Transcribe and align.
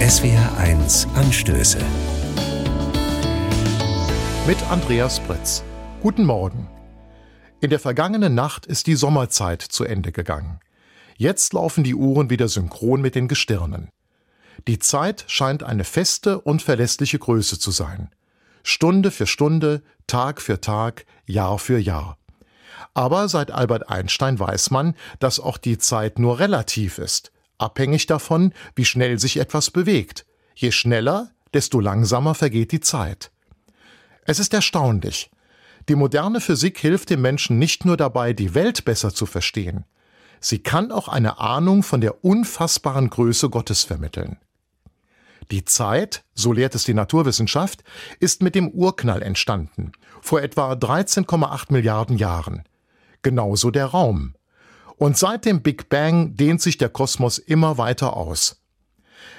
SWR1 0.00 1.10
Anstöße. 1.14 1.78
Mit 4.46 4.62
Andreas 4.70 5.20
Britz. 5.20 5.64
Guten 6.02 6.26
Morgen. 6.26 6.68
In 7.62 7.70
der 7.70 7.78
vergangenen 7.80 8.34
Nacht 8.34 8.66
ist 8.66 8.88
die 8.88 8.94
Sommerzeit 8.94 9.62
zu 9.62 9.84
Ende 9.84 10.12
gegangen. 10.12 10.60
Jetzt 11.16 11.54
laufen 11.54 11.82
die 11.82 11.94
Uhren 11.94 12.28
wieder 12.28 12.46
synchron 12.48 13.00
mit 13.00 13.14
den 13.14 13.26
Gestirnen. 13.26 13.88
Die 14.68 14.78
Zeit 14.78 15.24
scheint 15.28 15.62
eine 15.62 15.84
feste 15.84 16.42
und 16.42 16.60
verlässliche 16.60 17.18
Größe 17.18 17.58
zu 17.58 17.70
sein. 17.70 18.10
Stunde 18.64 19.10
für 19.10 19.26
Stunde, 19.26 19.82
Tag 20.06 20.42
für 20.42 20.60
Tag, 20.60 21.06
Jahr 21.24 21.58
für 21.58 21.78
Jahr. 21.78 22.18
Aber 22.92 23.30
seit 23.30 23.50
Albert 23.50 23.88
Einstein 23.88 24.38
weiß 24.38 24.70
man, 24.70 24.94
dass 25.20 25.40
auch 25.40 25.56
die 25.56 25.78
Zeit 25.78 26.18
nur 26.18 26.38
relativ 26.38 26.98
ist, 26.98 27.32
abhängig 27.58 28.06
davon, 28.06 28.52
wie 28.74 28.84
schnell 28.84 29.18
sich 29.18 29.38
etwas 29.38 29.70
bewegt. 29.70 30.26
Je 30.54 30.70
schneller, 30.70 31.30
desto 31.54 31.80
langsamer 31.80 32.34
vergeht 32.34 32.72
die 32.72 32.80
Zeit. 32.80 33.30
Es 34.24 34.38
ist 34.38 34.52
erstaunlich. 34.54 35.30
Die 35.88 35.94
moderne 35.94 36.40
Physik 36.40 36.78
hilft 36.78 37.10
dem 37.10 37.22
Menschen 37.22 37.58
nicht 37.58 37.84
nur 37.84 37.96
dabei, 37.96 38.32
die 38.32 38.54
Welt 38.54 38.84
besser 38.84 39.14
zu 39.14 39.26
verstehen, 39.26 39.84
sie 40.40 40.58
kann 40.58 40.92
auch 40.92 41.08
eine 41.08 41.38
Ahnung 41.38 41.82
von 41.82 42.00
der 42.00 42.24
unfassbaren 42.24 43.10
Größe 43.10 43.50
Gottes 43.50 43.84
vermitteln. 43.84 44.38
Die 45.50 45.64
Zeit, 45.64 46.24
so 46.34 46.52
lehrt 46.52 46.74
es 46.74 46.84
die 46.84 46.94
Naturwissenschaft, 46.94 47.84
ist 48.18 48.42
mit 48.42 48.54
dem 48.54 48.68
Urknall 48.68 49.22
entstanden, 49.22 49.92
vor 50.20 50.42
etwa 50.42 50.72
13,8 50.72 51.72
Milliarden 51.72 52.16
Jahren. 52.16 52.64
Genauso 53.22 53.70
der 53.70 53.86
Raum. 53.86 54.34
Und 54.96 55.18
seit 55.18 55.44
dem 55.44 55.62
Big 55.62 55.88
Bang 55.88 56.34
dehnt 56.36 56.62
sich 56.62 56.78
der 56.78 56.88
Kosmos 56.88 57.38
immer 57.38 57.78
weiter 57.78 58.16
aus. 58.16 58.62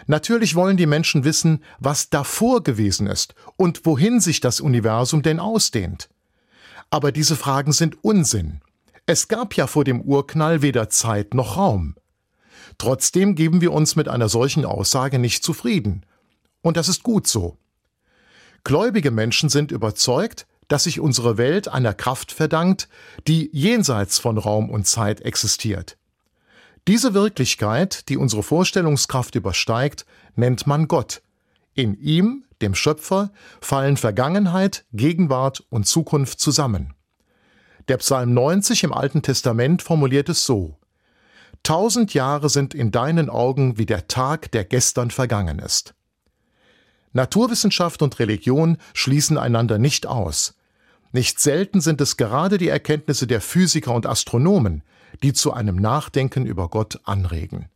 Natürlich 0.06 0.56
wollen 0.56 0.78
die 0.78 0.86
Menschen 0.86 1.24
wissen, 1.24 1.64
was 1.80 2.10
davor 2.10 2.64
gewesen 2.64 3.08
ist 3.08 3.36
und 3.58 3.86
wohin 3.86 4.20
sich 4.20 4.40
das 4.40 4.62
Universum 4.62 5.22
denn 5.22 5.40
ausdehnt. 5.40 6.10
Aber 6.90 7.12
diese 7.12 7.36
Fragen 7.36 7.74
sind 7.74 8.04
Unsinn. 8.04 8.62
Es 9.06 9.28
gab 9.28 9.56
ja 9.56 9.68
vor 9.68 9.84
dem 9.84 10.02
Urknall 10.02 10.62
weder 10.62 10.90
Zeit 10.90 11.34
noch 11.34 11.58
Raum. 11.58 11.96
Trotzdem 12.78 13.36
geben 13.36 13.62
wir 13.62 13.74
uns 13.74 13.96
mit 13.96 14.08
einer 14.08 14.30
solchen 14.30 14.64
Aussage 14.64 15.20
nicht 15.20 15.44
zufrieden. 15.44 16.06
Und 16.62 16.78
das 16.78 16.90
ist 16.90 17.04
gut 17.04 17.28
so. 17.28 17.58
Gläubige 18.64 19.12
Menschen 19.12 19.50
sind 19.50 19.72
überzeugt, 19.72 20.46
dass 20.68 20.84
sich 20.84 21.00
unsere 21.00 21.38
Welt 21.38 21.68
einer 21.68 21.94
Kraft 21.94 22.32
verdankt, 22.32 22.90
die 23.28 23.50
jenseits 23.54 24.20
von 24.20 24.38
Raum 24.38 24.70
und 24.70 24.88
Zeit 24.88 25.22
existiert. 25.22 25.98
Diese 26.88 27.14
Wirklichkeit, 27.14 28.10
die 28.10 28.18
unsere 28.18 28.44
Vorstellungskraft 28.44 29.36
übersteigt, 29.36 30.06
nennt 30.36 30.68
man 30.68 30.88
Gott. 30.88 31.22
In 31.74 32.00
ihm, 32.00 32.46
dem 32.62 32.76
Schöpfer, 32.76 33.32
fallen 33.62 33.98
Vergangenheit, 33.98 34.86
Gegenwart 34.94 35.64
und 35.70 35.86
Zukunft 35.86 36.40
zusammen. 36.40 36.94
Der 37.88 37.98
Psalm 37.98 38.34
90 38.34 38.84
im 38.84 38.94
Alten 38.94 39.22
Testament 39.22 39.82
formuliert 39.82 40.30
es 40.30 40.46
so 40.46 40.78
Tausend 41.64 42.14
Jahre 42.14 42.50
sind 42.50 42.74
in 42.74 42.92
deinen 42.92 43.30
Augen 43.30 43.78
wie 43.78 43.86
der 43.86 44.08
Tag, 44.08 44.52
der 44.52 44.64
gestern 44.64 45.12
vergangen 45.12 45.60
ist. 45.60 45.94
Naturwissenschaft 47.14 48.02
und 48.02 48.20
Religion 48.20 48.78
schließen 48.94 49.38
einander 49.38 49.78
nicht 49.78 50.06
aus. 50.06 50.56
Nicht 51.18 51.40
selten 51.40 51.82
sind 51.82 52.00
es 52.00 52.16
gerade 52.16 52.60
die 52.60 52.68
Erkenntnisse 52.68 53.26
der 53.26 53.42
Physiker 53.42 53.92
und 53.96 54.06
Astronomen, 54.06 54.84
die 55.24 55.34
zu 55.34 55.52
einem 55.52 55.76
Nachdenken 55.76 56.46
über 56.46 56.70
Gott 56.70 57.00
anregen. 57.06 57.70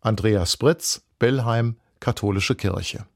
Andreas 0.00 0.56
Britz, 0.56 1.04
Bellheim, 1.20 1.76
Katholische 2.00 2.56
Kirche 2.56 3.06